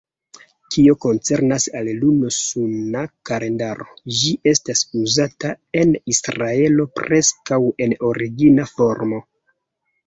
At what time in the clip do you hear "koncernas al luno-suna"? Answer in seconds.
1.05-3.03